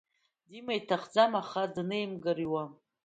[0.49, 2.71] Дима иҭахӡам, аха днеимгар иуам.